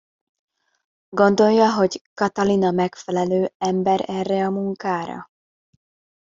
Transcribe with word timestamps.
Gondolja, 1.09 1.73
hogy 1.73 2.01
Katalin 2.13 2.63
a 2.63 2.71
megfelelő 2.71 3.51
ember 3.57 4.03
erre 4.09 4.45
a 4.45 4.49
munkára? 4.49 5.29